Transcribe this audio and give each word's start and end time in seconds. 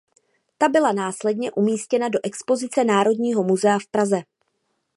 Ta 0.57 0.69
byla 0.69 0.91
následně 0.91 1.51
umístěna 1.51 2.09
do 2.09 2.19
expozice 2.23 2.83
Národního 2.83 3.43
muzea 3.43 3.79
v 3.79 3.87
Praze. 3.87 4.21